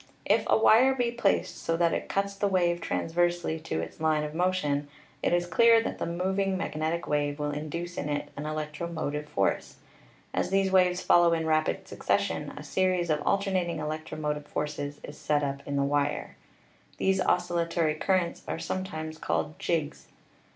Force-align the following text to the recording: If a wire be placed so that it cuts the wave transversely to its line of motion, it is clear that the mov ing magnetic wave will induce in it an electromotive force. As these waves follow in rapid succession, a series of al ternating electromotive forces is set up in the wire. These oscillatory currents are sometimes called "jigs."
If 0.25 0.45
a 0.47 0.57
wire 0.57 0.95
be 0.95 1.11
placed 1.11 1.61
so 1.63 1.77
that 1.77 1.93
it 1.93 2.09
cuts 2.09 2.33
the 2.33 2.47
wave 2.47 2.81
transversely 2.81 3.59
to 3.59 3.81
its 3.81 3.99
line 4.01 4.23
of 4.23 4.33
motion, 4.33 4.87
it 5.21 5.31
is 5.31 5.45
clear 5.45 5.79
that 5.83 5.99
the 5.99 6.05
mov 6.07 6.39
ing 6.39 6.57
magnetic 6.57 7.05
wave 7.05 7.37
will 7.37 7.51
induce 7.51 7.99
in 7.99 8.09
it 8.09 8.29
an 8.35 8.47
electromotive 8.47 9.29
force. 9.29 9.75
As 10.33 10.49
these 10.49 10.71
waves 10.71 11.03
follow 11.03 11.33
in 11.33 11.45
rapid 11.45 11.87
succession, 11.87 12.49
a 12.57 12.63
series 12.63 13.11
of 13.11 13.21
al 13.27 13.37
ternating 13.37 13.77
electromotive 13.77 14.47
forces 14.47 14.99
is 15.03 15.19
set 15.19 15.43
up 15.43 15.61
in 15.67 15.75
the 15.75 15.83
wire. 15.83 16.35
These 16.97 17.21
oscillatory 17.21 17.93
currents 17.93 18.41
are 18.47 18.57
sometimes 18.57 19.19
called 19.19 19.59
"jigs." 19.59 20.07